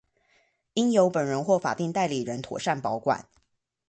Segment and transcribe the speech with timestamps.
[0.73, 3.29] 應由本人或法定代理人妥善保管